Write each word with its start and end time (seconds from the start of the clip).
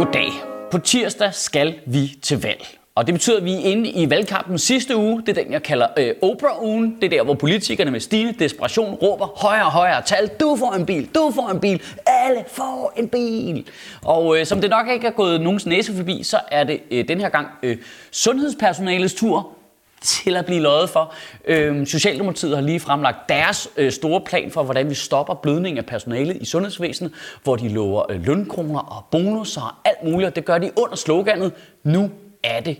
Goddag. 0.00 0.32
På 0.70 0.78
tirsdag 0.78 1.34
skal 1.34 1.74
vi 1.86 2.18
til 2.22 2.42
valg. 2.42 2.66
Og 2.94 3.06
det 3.06 3.14
betyder, 3.14 3.36
at 3.36 3.44
vi 3.44 3.54
er 3.54 3.58
inde 3.58 3.90
i 3.90 4.10
valgkampen 4.10 4.58
sidste 4.58 4.96
uge. 4.96 5.22
Det 5.26 5.38
er 5.38 5.42
den, 5.42 5.52
jeg 5.52 5.62
kalder 5.62 5.86
øh, 5.98 6.14
Oprah-ugen. 6.22 6.96
Det 7.00 7.04
er 7.04 7.08
der, 7.08 7.24
hvor 7.24 7.34
politikerne 7.34 7.90
med 7.90 8.00
stigende 8.00 8.32
desperation 8.38 8.94
råber 8.94 9.26
højere 9.26 9.64
og 9.64 9.72
højere 9.72 10.02
tal. 10.02 10.30
Du 10.40 10.56
får 10.58 10.72
en 10.72 10.86
bil, 10.86 11.08
du 11.14 11.32
får 11.34 11.48
en 11.48 11.60
bil, 11.60 11.82
alle 12.06 12.44
får 12.48 12.92
en 12.96 13.08
bil. 13.08 13.68
Og 14.02 14.38
øh, 14.38 14.46
som 14.46 14.60
det 14.60 14.70
nok 14.70 14.88
ikke 14.88 15.06
er 15.06 15.10
gået 15.10 15.40
nogens 15.40 15.66
næse 15.66 15.96
forbi, 15.96 16.22
så 16.22 16.40
er 16.50 16.64
det 16.64 16.80
øh, 16.90 17.08
den 17.08 17.20
her 17.20 17.28
gang 17.28 17.46
øh, 17.62 17.76
sundhedspersonalets 18.10 19.14
tur 19.14 19.52
til 20.00 20.36
at 20.36 20.46
blive 20.46 20.60
løjet 20.60 20.90
for. 20.90 21.14
Øhm, 21.44 21.86
Socialdemokratiet 21.86 22.54
har 22.54 22.62
lige 22.62 22.80
fremlagt 22.80 23.28
deres 23.28 23.68
øh, 23.76 23.92
store 23.92 24.20
plan 24.20 24.50
for, 24.50 24.62
hvordan 24.62 24.90
vi 24.90 24.94
stopper 24.94 25.34
blødning 25.34 25.78
af 25.78 25.86
personalet 25.86 26.36
i 26.36 26.44
sundhedsvæsenet, 26.44 27.12
hvor 27.42 27.56
de 27.56 27.68
lover 27.68 28.12
øh, 28.12 28.26
lønkroner 28.26 28.80
og 28.80 29.04
bonusser 29.10 29.62
og 29.62 29.88
alt 29.90 30.04
muligt, 30.04 30.28
og 30.28 30.36
det 30.36 30.44
gør 30.44 30.58
de 30.58 30.70
under 30.76 30.96
sloganet, 30.96 31.52
nu 31.84 32.10
er 32.44 32.60
det 32.60 32.76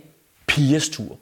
Pias 0.51 0.89
tur. 0.89 1.17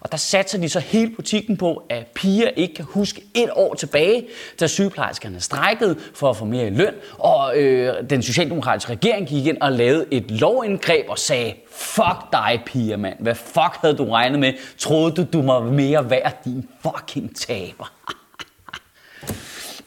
Og 0.00 0.12
der 0.12 0.18
satser 0.18 0.58
de 0.58 0.68
så 0.68 0.80
hele 0.80 1.10
butikken 1.10 1.56
på, 1.56 1.82
at 1.88 2.06
piger 2.06 2.48
ikke 2.48 2.74
kan 2.74 2.84
huske 2.84 3.22
et 3.34 3.50
år 3.52 3.74
tilbage, 3.74 4.26
da 4.60 4.66
sygeplejerskerne 4.66 5.40
strækkede 5.40 5.96
for 6.14 6.30
at 6.30 6.36
få 6.36 6.44
mere 6.44 6.66
i 6.66 6.70
løn, 6.70 6.94
og 7.18 7.56
øh, 7.56 8.10
den 8.10 8.22
socialdemokratiske 8.22 8.92
regering 8.92 9.28
gik 9.28 9.46
ind 9.46 9.56
og 9.60 9.72
lavede 9.72 10.06
et 10.10 10.30
lovindgreb 10.30 11.06
og 11.08 11.18
sagde, 11.18 11.54
fuck 11.70 12.32
dig 12.32 12.62
piger 12.66 12.96
mand, 12.96 13.16
hvad 13.20 13.34
fuck 13.34 13.76
havde 13.82 13.96
du 13.96 14.04
regnet 14.04 14.40
med? 14.40 14.52
Troede 14.78 15.14
du, 15.14 15.26
du 15.32 15.42
var 15.42 15.60
mere 15.60 16.10
værd, 16.10 16.44
din 16.44 16.68
fucking 16.82 17.36
taber? 17.36 17.92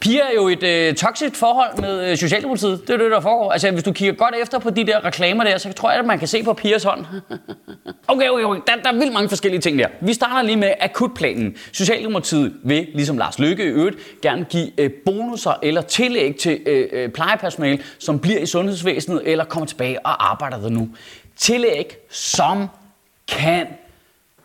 Pia 0.02 0.20
er 0.20 0.34
jo 0.34 0.48
et 0.48 0.62
øh, 0.62 0.94
toxisk 0.94 1.36
forhold 1.36 1.80
med 1.80 2.10
øh, 2.10 2.16
Socialdemokratiet. 2.16 2.82
Det 2.86 2.94
er 2.94 2.96
det, 2.96 3.10
der 3.10 3.20
foregår. 3.20 3.52
Altså, 3.52 3.70
hvis 3.70 3.84
du 3.84 3.92
kigger 3.92 4.14
godt 4.14 4.34
efter 4.42 4.58
på 4.58 4.70
de 4.70 4.86
der 4.86 5.04
reklamer 5.04 5.44
der, 5.44 5.58
så 5.58 5.72
tror 5.72 5.90
jeg, 5.90 6.00
at 6.00 6.06
man 6.06 6.18
kan 6.18 6.28
se 6.28 6.42
på 6.42 6.52
Pias 6.52 6.84
hånd. 6.84 7.04
okay, 8.08 8.28
okay, 8.28 8.44
okay. 8.44 8.60
Der, 8.66 8.82
der 8.82 8.92
er 8.92 8.98
vildt 8.98 9.12
mange 9.12 9.28
forskellige 9.28 9.60
ting 9.60 9.78
der. 9.78 9.86
Vi 10.00 10.14
starter 10.14 10.42
lige 10.42 10.56
med 10.56 10.72
akutplanen. 10.80 11.56
Socialdemokratiet 11.72 12.54
vil, 12.64 12.88
ligesom 12.94 13.18
Lars 13.18 13.38
Løkke 13.38 13.64
i 13.64 13.66
øvrigt, 13.66 13.96
gerne 14.22 14.44
give 14.44 14.80
øh, 14.80 14.90
bonusser 15.06 15.52
eller 15.62 15.82
tillæg 15.82 16.36
til 16.36 16.60
øh, 16.66 16.88
øh, 16.92 17.08
plejepersonale, 17.08 17.82
som 17.98 18.18
bliver 18.18 18.38
i 18.38 18.46
sundhedsvæsenet 18.46 19.22
eller 19.24 19.44
kommer 19.44 19.66
tilbage 19.66 20.06
og 20.06 20.30
arbejder 20.30 20.60
der 20.60 20.68
nu. 20.68 20.88
Tillæg, 21.36 21.96
som 22.10 22.68
kan 23.28 23.66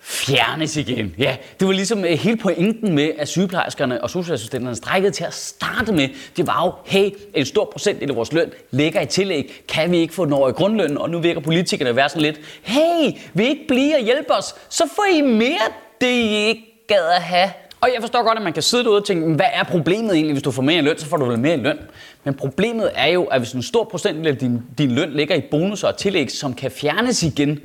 fjernes 0.09 0.77
igen. 0.77 1.15
Ja, 1.17 1.37
det 1.59 1.67
var 1.67 1.73
ligesom 1.73 2.05
øh, 2.05 2.11
hele 2.11 2.37
pointen 2.37 2.95
med, 2.95 3.11
at 3.17 3.27
sygeplejerskerne 3.27 4.03
og 4.03 4.09
socialassistenterne 4.09 4.75
strækkede 4.75 5.11
til 5.11 5.23
at 5.23 5.33
starte 5.33 5.91
med. 5.91 6.09
Det 6.37 6.47
var 6.47 6.65
jo, 6.65 6.73
hey, 6.85 7.09
en 7.33 7.45
stor 7.45 7.69
procent 7.71 8.03
af 8.03 8.15
vores 8.15 8.33
løn 8.33 8.51
ligger 8.71 9.01
i 9.01 9.05
tillæg. 9.05 9.63
Kan 9.67 9.91
vi 9.91 9.97
ikke 9.97 10.13
få 10.13 10.25
den 10.25 10.33
over 10.33 10.49
i 10.49 10.51
grundlønnen? 10.51 10.97
Og 10.97 11.09
nu 11.09 11.19
virker 11.19 11.41
politikerne 11.41 11.95
være 11.95 12.09
sådan 12.09 12.21
lidt, 12.21 12.39
hey, 12.61 13.11
vil 13.33 13.45
I 13.45 13.49
ikke 13.49 13.67
blive 13.67 13.95
og 13.95 14.01
hjælpe 14.01 14.33
os? 14.33 14.55
Så 14.69 14.83
får 14.95 15.05
I 15.17 15.21
mere, 15.21 15.67
det 16.01 16.11
I 16.11 16.35
ikke 16.35 16.85
gad 16.87 17.07
at 17.15 17.21
have. 17.21 17.49
Og 17.81 17.89
jeg 17.93 18.01
forstår 18.01 18.23
godt, 18.23 18.37
at 18.37 18.43
man 18.43 18.53
kan 18.53 18.63
sidde 18.63 18.83
derude 18.83 18.99
og 18.99 19.05
tænke, 19.05 19.35
hvad 19.35 19.45
er 19.53 19.63
problemet 19.63 20.11
egentlig, 20.11 20.33
hvis 20.33 20.43
du 20.43 20.51
får 20.51 20.61
mere 20.61 20.77
i 20.77 20.81
løn, 20.81 20.97
så 20.97 21.05
får 21.05 21.17
du 21.17 21.25
vel 21.25 21.39
mere 21.39 21.53
i 21.53 21.61
løn. 21.61 21.77
Men 22.23 22.33
problemet 22.33 22.91
er 22.95 23.07
jo, 23.07 23.23
at 23.23 23.39
hvis 23.39 23.51
en 23.51 23.63
stor 23.63 23.83
procent 23.83 24.27
af 24.27 24.37
din, 24.37 24.61
din 24.77 24.91
løn 24.91 25.11
ligger 25.11 25.35
i 25.35 25.41
bonusser 25.51 25.87
og 25.87 25.97
tillæg, 25.97 26.31
som 26.31 26.53
kan 26.53 26.71
fjernes 26.71 27.23
igen, 27.23 27.59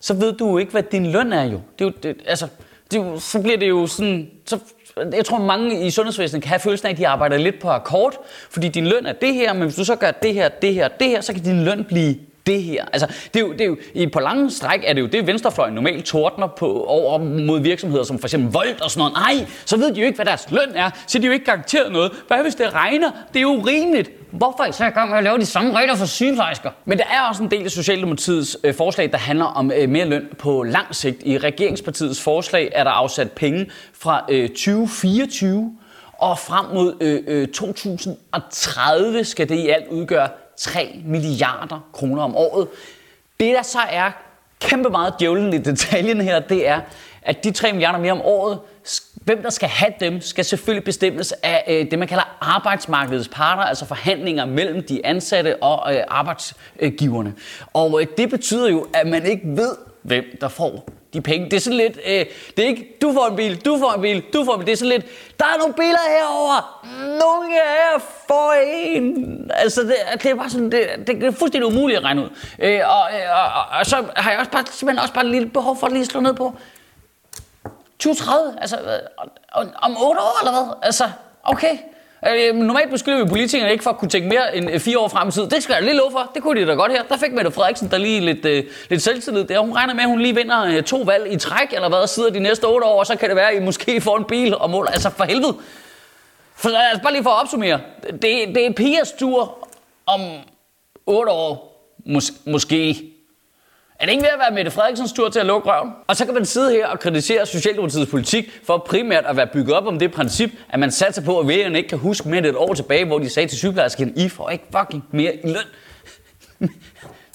så 0.00 0.14
ved 0.14 0.32
du 0.32 0.48
jo 0.48 0.58
ikke, 0.58 0.72
hvad 0.72 0.82
din 0.82 1.06
løn 1.12 1.32
er 1.32 1.44
jo. 1.44 1.60
Det 1.78 1.84
er 1.84 1.88
jo 1.88 1.92
det, 2.02 2.16
altså, 2.26 2.48
det 2.90 2.98
er 2.98 3.04
jo, 3.04 3.18
så 3.18 3.42
bliver 3.42 3.58
det 3.58 3.68
jo 3.68 3.86
sådan... 3.86 4.30
Så, 4.46 4.58
jeg 5.12 5.24
tror, 5.24 5.38
mange 5.38 5.86
i 5.86 5.90
sundhedsvæsenet 5.90 6.42
kan 6.42 6.48
have 6.48 6.60
følelsen 6.60 6.86
af, 6.86 6.90
at 6.90 6.98
de 6.98 7.08
arbejder 7.08 7.36
lidt 7.36 7.60
på 7.60 7.68
akkord, 7.68 8.24
fordi 8.50 8.68
din 8.68 8.86
løn 8.86 9.06
er 9.06 9.12
det 9.12 9.34
her, 9.34 9.52
men 9.52 9.62
hvis 9.62 9.76
du 9.76 9.84
så 9.84 9.96
gør 9.96 10.10
det 10.10 10.34
her, 10.34 10.48
det 10.48 10.74
her, 10.74 10.88
det 10.88 11.08
her, 11.08 11.20
så 11.20 11.32
kan 11.32 11.42
din 11.42 11.64
løn 11.64 11.84
blive 11.84 12.16
det 12.48 12.62
her. 12.62 12.84
Altså, 12.92 13.06
det 13.34 13.36
er 13.36 13.46
jo, 13.46 13.52
det 13.52 13.60
er 13.60 13.66
jo, 13.66 13.76
i, 13.94 14.06
på 14.06 14.20
lange 14.20 14.50
stræk 14.50 14.80
er 14.84 14.92
det 14.92 15.00
jo 15.00 15.06
det, 15.06 15.26
venstrefløjen 15.26 15.74
normalt 15.74 16.04
tordner 16.04 16.46
på, 16.46 16.84
over 16.84 17.18
mod 17.18 17.60
virksomheder 17.60 18.04
som 18.04 18.18
for 18.18 18.26
eksempel 18.26 18.52
Volt 18.52 18.80
og 18.80 18.90
sådan 18.90 19.00
noget. 19.00 19.38
Nej, 19.38 19.46
så 19.64 19.76
ved 19.76 19.94
de 19.94 20.00
jo 20.00 20.06
ikke, 20.06 20.16
hvad 20.16 20.26
deres 20.26 20.50
løn 20.50 20.68
er, 20.74 20.90
så 21.06 21.18
de 21.18 21.26
jo 21.26 21.32
ikke 21.32 21.44
garanteret 21.44 21.92
noget. 21.92 22.12
Hvad 22.28 22.42
hvis 22.42 22.54
det 22.54 22.74
regner? 22.74 23.10
Det 23.32 23.36
er 23.36 23.42
jo 23.42 23.62
rimeligt. 23.66 24.10
Hvorfor 24.30 24.62
er 24.62 24.68
I 24.68 24.72
så 24.72 24.86
i 24.86 24.90
gang 24.90 25.10
med 25.10 25.18
at 25.18 25.24
lave 25.24 25.38
de 25.38 25.46
samme 25.46 25.74
regler 25.74 25.96
for 25.96 26.06
sygeplejersker? 26.06 26.70
Men 26.84 26.98
der 26.98 27.04
er 27.04 27.20
også 27.28 27.42
en 27.42 27.50
del 27.50 27.64
af 27.64 27.70
Socialdemokratiets 27.70 28.56
øh, 28.64 28.74
forslag, 28.74 29.12
der 29.12 29.18
handler 29.18 29.44
om 29.44 29.72
øh, 29.76 29.88
mere 29.88 30.04
løn 30.04 30.28
på 30.38 30.62
lang 30.62 30.94
sigt. 30.94 31.22
I 31.24 31.38
regeringspartiets 31.38 32.22
forslag 32.22 32.70
er 32.72 32.84
der 32.84 32.90
afsat 32.90 33.32
penge 33.32 33.70
fra 33.92 34.24
øh, 34.28 34.48
2024 34.48 35.72
og 36.12 36.38
frem 36.38 36.66
mod 36.74 36.94
øh, 37.00 37.22
øh, 37.26 37.48
2030 37.48 39.24
skal 39.24 39.48
det 39.48 39.54
i 39.54 39.68
alt 39.68 39.88
udgøre 39.88 40.28
3 40.58 41.02
milliarder 41.04 41.88
kroner 41.92 42.22
om 42.22 42.36
året. 42.36 42.68
Det 43.40 43.54
der 43.54 43.62
så 43.62 43.78
er 43.90 44.10
kæmpe 44.60 44.90
meget 44.90 45.14
djævlen 45.20 45.54
i 45.54 45.58
detaljen 45.58 46.20
her, 46.20 46.40
det 46.40 46.68
er, 46.68 46.80
at 47.22 47.44
de 47.44 47.50
3 47.50 47.72
milliarder 47.72 47.98
mere 47.98 48.12
om 48.12 48.22
året, 48.22 48.58
hvem 49.14 49.42
der 49.42 49.50
skal 49.50 49.68
have 49.68 49.92
dem, 50.00 50.20
skal 50.20 50.44
selvfølgelig 50.44 50.84
bestemmes 50.84 51.32
af 51.42 51.64
øh, 51.68 51.90
det, 51.90 51.98
man 51.98 52.08
kalder 52.08 52.38
arbejdsmarkedets 52.40 53.28
parter, 53.28 53.62
altså 53.62 53.84
forhandlinger 53.84 54.44
mellem 54.44 54.82
de 54.82 55.06
ansatte 55.06 55.62
og 55.62 55.94
øh, 55.94 56.04
arbejdsgiverne. 56.08 57.34
Og 57.72 58.00
øh, 58.00 58.06
det 58.16 58.30
betyder 58.30 58.68
jo, 58.68 58.86
at 58.94 59.06
man 59.06 59.26
ikke 59.26 59.42
ved, 59.44 59.76
hvem 60.02 60.24
der 60.40 60.48
får 60.48 60.88
de 61.12 61.20
penge. 61.20 61.44
Det 61.50 61.56
er 61.56 61.60
sådan 61.60 61.76
lidt, 61.76 61.98
øh, 62.06 62.26
det 62.56 62.64
er 62.64 62.68
ikke, 62.68 62.96
du 63.02 63.12
får 63.12 63.26
en 63.26 63.36
bil, 63.36 63.64
du 63.64 63.78
får 63.78 63.92
en 63.92 64.00
bil, 64.00 64.24
du 64.32 64.44
får 64.44 64.52
en 64.52 64.58
bil. 64.58 64.66
Det 64.66 64.72
er 64.72 64.76
sådan 64.76 64.88
lidt, 64.88 65.06
der 65.38 65.44
er 65.44 65.58
nogle 65.58 65.74
biler 65.74 65.98
herover. 66.18 66.84
Nogle 67.02 67.60
af 67.60 67.76
jer 67.76 67.98
får 68.28 68.52
en. 68.52 69.50
Altså, 69.54 69.82
det, 69.82 69.96
det 70.22 70.30
er 70.30 70.34
bare 70.34 70.50
sådan, 70.50 70.72
det, 70.72 70.88
det 71.06 71.22
er 71.22 71.30
fuldstændig 71.30 71.66
umuligt 71.66 71.98
at 71.98 72.04
regne 72.04 72.22
ud. 72.22 72.28
Øh, 72.58 72.80
og, 72.84 73.08
øh, 73.14 73.30
og, 73.30 73.44
og, 73.44 73.78
og, 73.78 73.86
så 73.86 74.04
har 74.16 74.30
jeg 74.30 74.40
også 74.40 74.50
bare, 74.50 74.64
simpelthen 74.66 74.98
også 74.98 75.14
bare 75.14 75.24
et 75.24 75.30
lille 75.30 75.48
behov 75.48 75.76
for 75.76 75.86
at 75.86 75.92
lige 75.92 76.06
slå 76.06 76.20
ned 76.20 76.34
på 76.34 76.54
2030, 77.98 78.60
altså 78.60 78.76
øh, 78.76 79.26
om, 79.52 79.68
om 79.82 79.96
8 80.02 80.20
år 80.20 80.38
eller 80.40 80.52
hvad? 80.52 80.74
Altså, 80.82 81.10
okay. 81.44 81.78
Øh, 82.26 82.54
normalt 82.54 82.90
beskylder 82.90 83.24
vi 83.24 83.28
politikerne 83.28 83.72
ikke 83.72 83.84
for 83.84 83.90
at 83.90 83.98
kunne 83.98 84.08
tænke 84.08 84.28
mere 84.28 84.56
end 84.56 84.70
øh, 84.70 84.80
fire 84.80 84.98
år 84.98 85.08
frem 85.08 85.28
i 85.28 85.30
tiden. 85.30 85.50
Det 85.50 85.62
skal 85.62 85.72
jeg 85.72 85.82
lige 85.82 85.96
love 85.96 86.10
for. 86.10 86.30
Det 86.34 86.42
kunne 86.42 86.60
de 86.60 86.66
da 86.66 86.72
godt 86.72 86.92
her. 86.92 87.02
Der 87.02 87.16
fik 87.16 87.32
Mette 87.32 87.50
Frederiksen 87.50 87.90
der 87.90 87.98
lige 87.98 88.20
lidt, 88.20 88.44
øh, 88.44 88.64
lidt 88.90 89.02
selvtillid 89.02 89.44
der. 89.44 89.58
Hun 89.58 89.72
regner 89.72 89.94
med, 89.94 90.02
at 90.02 90.08
hun 90.08 90.20
lige 90.20 90.34
vinder 90.34 90.64
øh, 90.64 90.82
to 90.82 90.96
valg 91.00 91.32
i 91.32 91.36
træk, 91.36 91.72
eller 91.72 91.88
hvad, 91.88 92.06
sidder 92.06 92.30
de 92.30 92.40
næste 92.40 92.64
otte 92.64 92.86
år, 92.86 92.98
og 92.98 93.06
så 93.06 93.16
kan 93.16 93.28
det 93.28 93.36
være, 93.36 93.50
at 93.50 93.56
I 93.56 93.64
måske 93.64 94.00
får 94.00 94.16
en 94.16 94.24
bil 94.24 94.54
og 94.56 94.70
måler. 94.70 94.90
Altså 94.90 95.10
for 95.10 95.24
helvede. 95.24 95.56
For, 96.56 96.68
altså, 96.68 97.02
bare 97.02 97.12
lige 97.12 97.22
for 97.22 97.30
at 97.30 97.40
opsummere. 97.42 97.80
Det, 98.12 98.22
det 98.54 98.66
er 98.66 98.72
Pias 98.72 99.12
tur 99.18 99.68
om 100.06 100.20
otte 101.06 101.32
år. 101.32 101.64
Mås- 102.06 102.40
måske. 102.50 103.12
Er 103.98 104.04
det 104.06 104.12
ikke 104.12 104.22
ved 104.22 104.30
at 104.30 104.38
være 104.38 104.50
Mette 104.50 104.70
Frederiksens 104.70 105.12
tur 105.12 105.28
til 105.28 105.40
at 105.40 105.46
lukke 105.46 105.70
røven? 105.70 105.92
Og 106.06 106.16
så 106.16 106.24
kan 106.24 106.34
man 106.34 106.44
sidde 106.44 106.70
her 106.72 106.86
og 106.86 107.00
kritisere 107.00 107.46
Socialdemokratiets 107.46 108.10
politik 108.10 108.60
for 108.64 108.78
primært 108.78 109.24
at 109.26 109.36
være 109.36 109.46
bygget 109.46 109.76
op 109.76 109.86
om 109.86 109.98
det 109.98 110.12
princip, 110.12 110.50
at 110.68 110.78
man 110.78 110.90
satser 110.90 111.22
på, 111.22 111.38
at 111.38 111.48
vælgerne 111.48 111.78
ikke 111.78 111.88
kan 111.88 111.98
huske 111.98 112.28
mere 112.28 112.38
end 112.38 112.46
et 112.46 112.56
år 112.56 112.74
tilbage, 112.74 113.04
hvor 113.04 113.18
de 113.18 113.28
sagde 113.28 113.48
til 113.48 113.58
sygeplejersken, 113.58 114.12
I 114.16 114.28
får 114.28 114.50
ikke 114.50 114.64
fucking 114.78 115.04
mere 115.10 115.34
i 115.34 115.48
løn. 115.48 116.70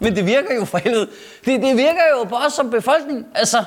Men 0.02 0.16
det 0.16 0.26
virker 0.26 0.56
jo 0.56 0.66
for 0.66 0.78
helvede. 0.78 1.10
Det, 1.46 1.62
det 1.62 1.78
virker 1.78 2.02
jo 2.18 2.24
på 2.24 2.36
os 2.36 2.54
som 2.54 2.70
befolkning. 2.70 3.26
Altså, 3.36 3.64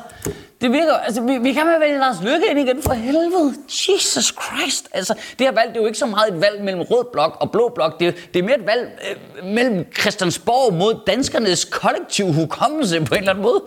det 0.61 0.73
virker 0.73 0.93
altså, 0.93 1.21
vi, 1.21 1.39
vi 1.39 1.53
kan 1.53 1.67
med 1.67 1.79
vælge 1.81 1.99
Lars 1.99 2.17
Lykke 2.23 2.47
ind 2.51 2.59
igen 2.59 2.83
for 2.83 2.93
helvede. 2.93 3.55
Jesus 3.69 4.35
Christ. 4.43 4.89
Altså, 4.93 5.15
det 5.39 5.47
her 5.47 5.53
valg, 5.53 5.69
det 5.69 5.77
er 5.77 5.81
jo 5.81 5.87
ikke 5.87 5.99
så 5.99 6.07
meget 6.07 6.35
et 6.35 6.41
valg 6.41 6.65
mellem 6.65 6.83
rød 6.83 7.05
blok 7.13 7.37
og 7.41 7.51
blå 7.51 7.73
blok. 7.75 8.01
Det, 8.01 8.15
det 8.35 8.39
er 8.41 8.45
mere 8.45 8.59
et 8.59 8.67
valg 8.67 8.99
øh, 9.11 9.45
mellem 9.45 9.87
Christiansborg 10.01 10.75
mod 10.75 11.01
danskernes 11.07 11.65
kollektiv 11.65 12.33
hukommelse 12.33 13.01
på 13.01 13.15
en 13.15 13.19
eller 13.19 13.31
anden 13.31 13.43
måde. 13.43 13.63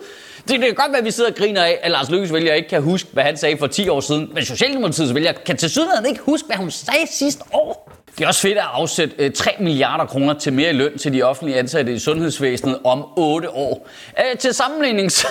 Det, 0.48 0.48
det 0.48 0.60
kan 0.60 0.74
godt 0.74 0.92
være, 0.92 0.98
at 0.98 1.04
vi 1.04 1.10
sidder 1.10 1.30
og 1.30 1.36
griner 1.36 1.64
af, 1.64 1.78
at 1.82 1.90
Lars 1.90 2.10
Lykkes 2.10 2.32
vælger 2.32 2.54
ikke 2.54 2.68
kan 2.68 2.82
huske, 2.82 3.08
hvad 3.12 3.24
han 3.24 3.36
sagde 3.36 3.58
for 3.58 3.66
10 3.66 3.88
år 3.88 4.00
siden. 4.00 4.30
Men 4.34 4.44
Socialdemokratiets 4.44 5.14
vælger 5.14 5.32
kan 5.32 5.56
til 5.56 5.70
sydenheden 5.70 6.06
ikke 6.06 6.20
huske, 6.20 6.46
hvad 6.46 6.56
hun 6.56 6.70
sagde 6.70 7.06
sidste 7.10 7.44
år. 7.52 7.92
Det 8.18 8.24
er 8.24 8.28
også 8.28 8.40
fedt 8.40 8.58
at 8.58 8.64
afsætte 8.72 9.14
øh, 9.18 9.32
3 9.32 9.50
milliarder 9.60 10.06
kroner 10.06 10.34
til 10.34 10.52
mere 10.52 10.72
løn 10.72 10.98
til 10.98 11.12
de 11.12 11.22
offentlige 11.22 11.58
ansatte 11.58 11.92
i 11.92 11.98
sundhedsvæsenet 11.98 12.78
om 12.84 13.04
8 13.16 13.50
år. 13.50 13.88
Øh, 14.18 14.38
til 14.38 14.54
sammenligning, 14.54 15.12
så, 15.12 15.26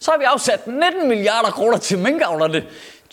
så 0.00 0.10
har 0.10 0.18
vi 0.18 0.24
afsat 0.24 0.66
19 0.66 1.08
milliarder 1.08 1.50
kroner 1.50 1.78
til 1.78 1.98
minkavlerne. 1.98 2.62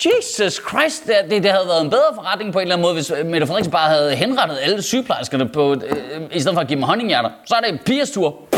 Jesus 0.06 0.62
Christ, 0.70 1.08
det, 1.08 1.16
det, 1.30 1.44
det 1.44 1.52
havde 1.52 1.68
været 1.68 1.82
en 1.82 1.90
bedre 1.90 2.16
forretning 2.16 2.54
på 2.54 2.60
en 2.60 2.62
eller 2.62 2.76
anden 2.76 2.84
måde, 2.86 2.94
hvis 2.94 3.12
øh, 3.12 3.26
Mette 3.26 3.48
Frederiksen 3.48 3.72
bare 3.72 3.90
havde 3.90 4.16
henrettet 4.16 4.58
alle 4.62 4.82
sygeplejerskerne 4.82 5.50
på, 5.50 5.74
øh, 5.74 6.22
i 6.32 6.40
stedet 6.40 6.56
for 6.56 6.62
at 6.62 6.68
give 6.68 6.76
dem 6.76 6.84
honninghjerter. 6.84 7.30
Så 7.46 7.56
er 7.56 7.72
det 7.72 7.82
Pias 7.86 8.12
tur. 8.12 8.49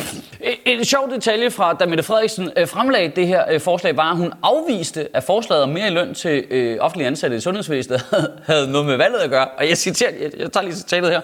En, 0.43 0.57
en 0.65 0.85
sjov 0.85 1.11
detalje 1.11 1.51
fra, 1.51 1.73
da 1.73 1.85
Mette 1.85 2.03
Frederiksen 2.03 2.51
øh, 2.57 2.67
fremlagde 2.67 3.11
det 3.15 3.27
her 3.27 3.51
øh, 3.51 3.59
forslag, 3.59 3.97
var, 3.97 4.11
at 4.11 4.17
hun 4.17 4.33
afviste, 4.43 5.07
at 5.13 5.23
forslaget 5.23 5.63
om 5.63 5.69
mere 5.69 5.88
i 5.88 5.89
løn 5.89 6.13
til 6.13 6.45
øh, 6.49 6.77
offentlige 6.79 7.07
ansatte 7.07 7.38
i 7.38 7.39
sundhedsvæsenet 7.39 8.01
havde 8.49 8.71
noget 8.71 8.88
med 8.88 8.97
valget 8.97 9.19
at 9.19 9.29
gøre. 9.29 9.47
Og 9.47 9.69
jeg 9.69 9.77
citerer, 9.77 10.11
jeg, 10.21 10.31
jeg 10.38 10.51
tager 10.51 10.63
lige 10.63 10.75
citatet 10.75 11.09
her. 11.11 11.21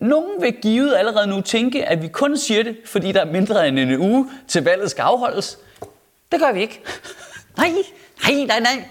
Nogen 0.00 0.42
vil 0.42 0.52
givet 0.52 0.94
allerede 0.96 1.26
nu 1.26 1.40
tænke, 1.40 1.84
at 1.84 2.02
vi 2.02 2.08
kun 2.08 2.36
siger 2.36 2.62
det, 2.62 2.76
fordi 2.84 3.12
der 3.12 3.20
er 3.20 3.32
mindre 3.32 3.68
end 3.68 3.78
en 3.78 3.98
uge 3.98 4.30
til 4.48 4.64
valget 4.64 4.90
skal 4.90 5.02
afholdes. 5.02 5.58
Det 6.32 6.40
gør 6.40 6.52
vi 6.52 6.60
ikke. 6.60 6.80
nej, 7.58 7.72
nej, 8.22 8.44
nej, 8.44 8.60
nej. 8.60 8.84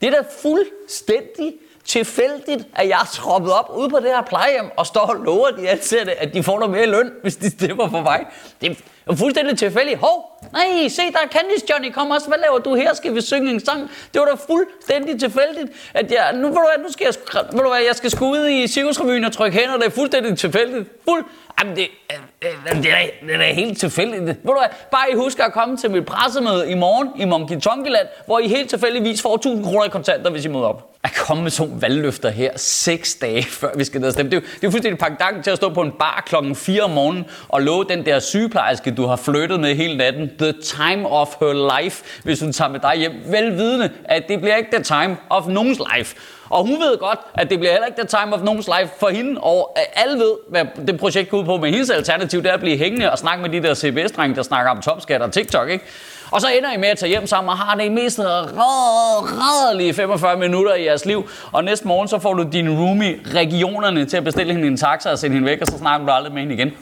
Det 0.00 0.06
er 0.06 0.10
da 0.10 0.22
fuldstændig 0.42 1.54
tilfældigt, 1.86 2.66
at 2.74 2.88
jeg 2.88 3.00
er 3.00 3.10
troppet 3.14 3.52
op 3.52 3.70
ude 3.76 3.90
på 3.90 3.96
det 3.96 4.06
her 4.06 4.22
plejehjem 4.22 4.70
og 4.76 4.86
står 4.86 5.00
og 5.00 5.14
lover 5.14 5.50
de 5.50 5.68
ansatte, 5.68 6.20
at 6.22 6.34
de 6.34 6.42
får 6.42 6.58
noget 6.58 6.74
mere 6.74 6.86
løn, 6.86 7.12
hvis 7.22 7.36
de 7.36 7.50
stemmer 7.50 7.90
for 7.90 8.02
mig. 8.02 8.26
Det 8.60 8.78
er 9.06 9.14
fuldstændig 9.14 9.58
tilfældigt. 9.58 9.98
Hov, 9.98 10.40
nej, 10.52 10.88
se, 10.88 11.02
der 11.02 11.18
er 11.24 11.28
Candice 11.28 11.66
Johnny, 11.70 11.92
kom 11.92 12.10
også. 12.10 12.28
Hvad 12.28 12.38
laver 12.38 12.58
du 12.58 12.74
her? 12.74 12.94
Skal 12.94 13.14
vi 13.14 13.20
synge 13.20 13.50
en 13.50 13.64
sang? 13.64 13.90
Det 14.14 14.20
var 14.20 14.26
da 14.26 14.34
fuldstændig 14.34 15.20
tilfældigt, 15.20 15.90
at 15.94 16.10
jeg, 16.10 16.32
nu, 16.34 16.46
ved 16.46 16.54
du 16.54 16.62
hvad, 16.74 16.84
nu 16.84 16.92
skal 16.92 17.04
jeg, 17.04 17.42
ved 17.52 17.60
du 17.60 17.68
hvad, 17.68 17.80
jeg 17.86 17.96
skal 17.96 18.10
sgu 18.10 18.30
ud 18.30 18.48
i 18.48 18.66
cirkusrevyen 18.68 19.24
og 19.24 19.32
trykke 19.32 19.58
hænder. 19.58 19.76
Det 19.76 19.86
er 19.86 19.90
fuldstændig 19.90 20.38
tilfældigt. 20.38 20.88
Fuld, 21.08 21.24
Jamen, 21.60 21.76
det, 21.76 21.88
øh, 22.12 22.48
øh, 22.48 22.82
det, 22.82 22.92
er, 22.92 23.26
det 23.26 23.34
er 23.34 23.54
helt 23.54 23.78
tilfældigt. 23.78 24.26
Ved 24.26 24.34
du 24.34 24.52
hvad? 24.52 24.68
Bare 24.90 25.10
I 25.12 25.14
husker 25.14 25.44
at 25.44 25.52
komme 25.52 25.76
til 25.76 25.90
mit 25.90 26.06
pressemøde 26.06 26.70
i 26.70 26.74
morgen 26.74 27.08
i 27.16 27.24
Monkey 27.24 27.60
Tonkeland, 27.60 28.06
hvor 28.26 28.38
I 28.38 28.48
helt 28.48 28.70
tilfældigvis 28.70 29.22
får 29.22 29.34
1000 29.34 29.64
kroner 29.64 29.84
i 29.84 29.88
kontanter, 29.88 30.30
hvis 30.30 30.44
I 30.44 30.48
møder 30.48 30.64
op. 30.64 30.95
At 31.06 31.14
komme 31.14 31.42
med 31.42 31.50
sådan 31.50 31.82
valgløfter 31.82 32.30
her 32.30 32.50
seks 32.56 33.14
dage 33.14 33.42
før 33.60 33.70
vi 33.76 33.84
skal 33.84 34.00
ned 34.00 34.08
og 34.08 34.12
stemme. 34.12 34.30
Det 34.30 34.36
er, 34.36 34.40
jo, 34.40 34.46
det 34.60 34.66
er 34.66 34.70
fuldstændig 34.70 34.98
pakket 34.98 35.44
til 35.44 35.50
at 35.50 35.56
stå 35.56 35.74
på 35.74 35.82
en 35.82 35.92
bar 35.98 36.22
klokken 36.26 36.56
4 36.56 36.82
om 36.82 36.90
morgenen 36.90 37.24
og 37.48 37.62
love 37.62 37.84
den 37.88 38.06
der 38.06 38.18
sygeplejerske, 38.18 38.90
du 38.90 39.06
har 39.06 39.16
flyttet 39.16 39.60
med 39.60 39.74
hele 39.74 39.96
natten, 39.96 40.30
the 40.38 40.52
time 40.62 41.08
of 41.08 41.28
her 41.40 41.82
life, 41.82 42.04
hvis 42.22 42.40
hun 42.40 42.52
tager 42.52 42.70
med 42.70 42.80
dig 42.80 42.94
hjem. 42.96 43.12
Velvidende, 43.26 43.90
at 44.04 44.28
det 44.28 44.40
bliver 44.40 44.56
ikke 44.56 44.70
the 44.72 44.82
time 44.82 45.16
of 45.30 45.46
nogens 45.46 45.80
life. 45.96 46.16
Og 46.50 46.62
hun 46.62 46.80
ved 46.80 46.98
godt, 46.98 47.18
at 47.34 47.50
det 47.50 47.58
bliver 47.58 47.72
heller 47.72 47.86
ikke 47.86 48.00
the 48.00 48.08
time 48.08 48.34
of 48.34 48.42
nogens 48.42 48.68
life 48.80 48.92
for 49.00 49.08
hende, 49.08 49.40
og 49.40 49.76
alle 49.94 50.18
ved, 50.18 50.32
hvad 50.48 50.64
det 50.86 51.00
projekt 51.00 51.30
går 51.30 51.38
ud 51.38 51.44
på. 51.44 51.56
Men 51.56 51.72
hendes 51.72 51.90
alternativ, 51.90 52.42
det 52.42 52.48
er 52.48 52.54
at 52.54 52.60
blive 52.60 52.78
hængende 52.78 53.12
og 53.12 53.18
snakke 53.18 53.42
med 53.42 53.50
de 53.50 53.68
der 53.68 53.74
CBS-drenge, 53.74 54.36
der 54.36 54.42
snakker 54.42 54.70
om 54.70 54.82
topskat 54.82 55.22
og 55.22 55.32
TikTok, 55.32 55.68
ikke? 55.68 55.84
Og 56.30 56.40
så 56.40 56.48
ender 56.48 56.72
I 56.72 56.76
med 56.76 56.88
at 56.88 56.98
tage 56.98 57.10
hjem 57.10 57.26
sammen 57.26 57.50
og 57.50 57.58
har 57.58 57.74
det 57.76 57.92
mest 57.92 58.20
rædelige 58.20 59.94
45 59.94 60.36
minutter 60.36 60.74
i 60.74 60.84
jeres 60.84 61.04
liv. 61.04 61.28
Og 61.52 61.64
næste 61.64 61.86
morgen, 61.86 62.08
så 62.08 62.18
får 62.18 62.34
du 62.34 62.42
din 62.52 62.78
roomie 62.78 63.20
regionerne 63.34 64.04
til 64.04 64.16
at 64.16 64.24
bestille 64.24 64.52
hende 64.52 64.68
en 64.68 64.76
taxa 64.76 65.10
og 65.10 65.18
sende 65.18 65.34
hende 65.34 65.48
væk, 65.48 65.60
og 65.60 65.66
så 65.66 65.78
snakker 65.78 66.06
du 66.06 66.12
aldrig 66.12 66.32
med 66.32 66.42
hende 66.42 66.54
igen. 66.54 66.72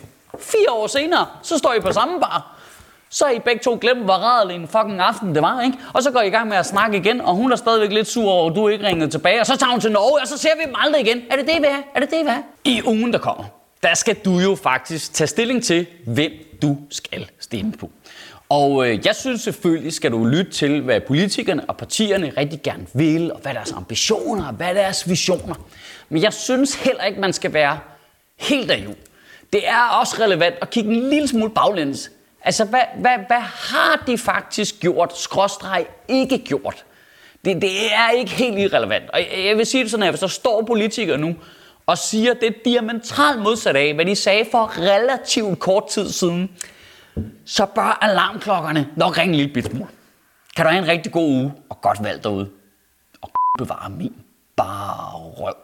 Fire 0.40 0.70
år 0.70 0.87
senere, 0.87 1.26
så 1.43 1.58
står 1.58 1.75
I 1.75 1.81
på 1.81 1.93
samme 1.93 2.20
bar 2.20 2.53
så 3.14 3.28
I 3.28 3.38
begge 3.38 3.61
to 3.64 3.78
glemt, 3.81 4.05
hvor 4.05 4.14
rædelig 4.14 4.56
en 4.56 4.69
fucking 4.69 5.00
aften 5.00 5.34
det 5.34 5.43
var, 5.43 5.62
ikke? 5.62 5.78
Og 5.93 6.02
så 6.02 6.11
går 6.11 6.20
I 6.20 6.26
i 6.26 6.31
gang 6.31 6.49
med 6.49 6.56
at 6.56 6.66
snakke 6.66 6.96
igen, 6.96 7.20
og 7.20 7.34
hun 7.34 7.52
er 7.52 7.56
stadigvæk 7.56 7.93
lidt 7.93 8.08
sur 8.08 8.31
over, 8.31 8.50
at 8.50 8.56
du 8.56 8.69
ikke 8.69 8.87
ringede 8.87 9.11
tilbage. 9.11 9.40
Og 9.40 9.46
så 9.46 9.56
tager 9.56 9.70
hun 9.70 9.81
til 9.81 9.93
Norge, 9.93 10.20
og 10.22 10.28
så 10.28 10.38
ser 10.38 10.49
vi 10.56 10.66
dem 10.66 10.75
aldrig 10.78 11.06
igen. 11.06 11.22
Er 11.31 11.37
det 11.37 11.46
det, 11.46 11.55
vi 11.61 11.66
er? 11.66 11.82
Er 11.94 12.00
det 12.00 12.11
det, 12.11 12.25
vi 12.25 12.31
er? 12.31 12.43
I 12.64 12.82
ugen, 12.87 13.12
der 13.12 13.19
kommer, 13.19 13.44
der 13.82 13.94
skal 13.94 14.16
du 14.25 14.38
jo 14.38 14.55
faktisk 14.55 15.14
tage 15.14 15.28
stilling 15.28 15.64
til, 15.64 15.87
hvem 16.06 16.32
du 16.62 16.76
skal 16.90 17.31
stemme 17.40 17.72
på. 17.72 17.90
Og 18.49 18.88
øh, 18.88 19.06
jeg 19.06 19.16
synes 19.16 19.40
selvfølgelig, 19.40 19.93
skal 19.93 20.12
du 20.12 20.25
lytte 20.25 20.52
til, 20.52 20.81
hvad 20.81 21.00
politikerne 21.00 21.64
og 21.69 21.76
partierne 21.76 22.32
rigtig 22.37 22.62
gerne 22.62 22.87
vil, 22.94 23.32
og 23.32 23.40
hvad 23.43 23.55
deres 23.55 23.72
ambitioner 23.72 24.46
og 24.46 24.55
hvad 24.55 24.75
deres 24.75 25.08
visioner. 25.08 25.55
Men 26.08 26.22
jeg 26.22 26.32
synes 26.32 26.75
heller 26.75 27.05
ikke, 27.05 27.20
man 27.20 27.32
skal 27.32 27.52
være 27.52 27.78
helt 28.38 28.70
af 28.70 28.87
Det 29.52 29.69
er 29.69 29.99
også 30.00 30.16
relevant 30.20 30.55
at 30.62 30.70
kigge 30.70 30.94
en 30.94 31.11
lille 31.11 31.28
smule 31.28 31.50
baglæns 31.50 32.11
Altså, 32.44 32.64
hvad, 32.64 32.81
hvad, 32.96 33.19
hvad 33.26 33.41
har 33.41 34.02
de 34.06 34.19
faktisk 34.19 34.81
gjort, 34.81 35.19
skråstreg 35.19 35.87
ikke 36.08 36.38
gjort? 36.38 36.85
Det, 37.44 37.62
det 37.62 37.94
er 37.94 38.11
ikke 38.11 38.31
helt 38.31 38.58
irrelevant. 38.58 39.11
Og 39.11 39.20
jeg 39.44 39.56
vil 39.56 39.67
sige 39.67 39.82
det 39.82 39.91
sådan 39.91 40.02
her, 40.05 40.11
hvis 40.11 40.20
der 40.20 40.26
står 40.26 40.62
politikere 40.62 41.19
nu 41.19 41.35
og 41.87 41.99
siger 41.99 42.35
det 42.35 42.55
diametralt 42.64 43.43
modsat 43.43 43.76
af, 43.76 43.94
hvad 43.94 44.05
de 44.05 44.17
sagde 44.17 44.46
for 44.50 44.79
relativt 44.79 45.58
kort 45.58 45.88
tid 45.88 46.08
siden, 46.08 46.50
så 47.44 47.67
bør 47.67 47.99
alarmklokkerne 48.00 48.88
nok 48.97 49.19
ringe 49.19 49.37
lidt 49.37 49.55
bit 49.55 49.64
smule. 49.64 49.88
Kan 50.56 50.64
du 50.64 50.70
have 50.70 50.82
en 50.82 50.88
rigtig 50.88 51.12
god 51.12 51.29
uge 51.29 51.52
og 51.69 51.81
godt 51.81 52.05
valg 52.05 52.25
derude. 52.25 52.49
Og 53.23 53.31
bevare 53.58 53.90
min 53.90 54.14
bare 54.56 55.19
røv. 55.19 55.55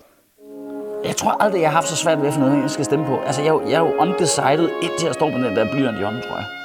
Jeg 1.05 1.17
tror 1.17 1.43
aldrig, 1.43 1.61
jeg 1.61 1.71
har 1.71 1.75
haft 1.75 1.89
så 1.89 1.97
svært 1.97 2.21
ved 2.21 2.29
at 2.29 2.35
finde 2.35 2.49
noget, 2.49 2.63
jeg 2.63 2.71
skal 2.71 2.85
stemme 2.85 3.07
på. 3.07 3.21
Altså, 3.27 3.43
jeg, 3.43 3.61
jeg 3.65 3.73
er 3.73 3.81
jo 3.81 3.95
undecided 3.99 4.69
indtil 4.83 5.07
jeg 5.07 5.15
står 5.15 5.31
med 5.31 5.49
den 5.49 5.57
der 5.57 5.73
blyant 5.73 5.99
i 5.99 6.03
hånden, 6.03 6.23
tror 6.23 6.37
jeg. 6.37 6.60